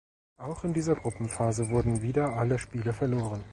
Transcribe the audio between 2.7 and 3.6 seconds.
verloren.